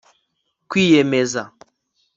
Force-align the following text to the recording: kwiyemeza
kwiyemeza 0.69 1.43